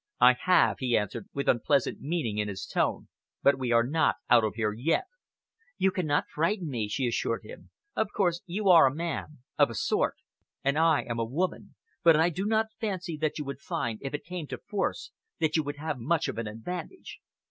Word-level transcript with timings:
"I 0.19 0.33
have," 0.45 0.77
he 0.79 0.97
answered, 0.97 1.29
with 1.31 1.47
unpleasant 1.47 2.01
meaning 2.01 2.39
in 2.39 2.47
his 2.47 2.65
tone, 2.65 3.07
"but 3.43 3.59
we 3.59 3.71
are 3.71 3.83
not 3.85 4.15
out 4.31 4.43
of 4.43 4.55
here 4.55 4.73
yet." 4.73 5.05
"You 5.77 5.91
cannot 5.91 6.27
frighten 6.27 6.69
me," 6.71 6.87
she 6.87 7.05
assured 7.05 7.43
him. 7.43 7.69
"Of 7.95 8.07
course, 8.11 8.41
you 8.47 8.67
are 8.69 8.87
a 8.87 8.95
man 8.95 9.43
of 9.59 9.69
a 9.69 9.75
sort 9.75 10.15
and 10.63 10.75
I 10.75 11.03
am 11.03 11.19
a 11.19 11.23
woman, 11.23 11.75
but 12.01 12.15
I 12.15 12.31
do 12.31 12.45
not 12.47 12.73
fancy 12.79 13.15
that 13.17 13.37
you 13.37 13.45
would 13.45 13.59
find, 13.59 13.99
if 14.01 14.15
it 14.15 14.23
came 14.25 14.47
to 14.47 14.57
force, 14.57 15.11
that 15.39 15.55
you 15.55 15.61
would 15.61 15.77
have 15.77 15.99
much 15.99 16.27
of 16.27 16.39
an 16.39 16.47
advantage. 16.47 17.19